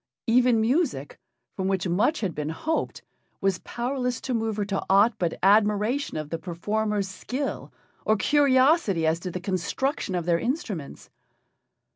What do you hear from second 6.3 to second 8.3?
the performers' skill or